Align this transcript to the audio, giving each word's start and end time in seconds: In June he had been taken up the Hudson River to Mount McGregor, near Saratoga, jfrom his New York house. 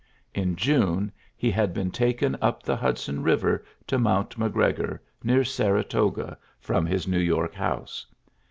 In 0.33 0.55
June 0.55 1.11
he 1.37 1.51
had 1.51 1.75
been 1.75 1.91
taken 1.91 2.35
up 2.41 2.63
the 2.63 2.75
Hudson 2.75 3.21
River 3.21 3.63
to 3.85 3.99
Mount 3.99 4.31
McGregor, 4.35 4.97
near 5.23 5.43
Saratoga, 5.43 6.39
jfrom 6.65 6.87
his 6.87 7.07
New 7.07 7.19
York 7.19 7.53
house. 7.53 8.07